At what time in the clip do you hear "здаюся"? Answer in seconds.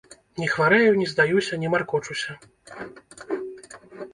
1.11-1.59